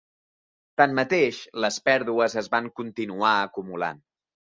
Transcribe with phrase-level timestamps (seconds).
[0.81, 4.01] Tanmateix, les pèrdues es van continuar acumulant.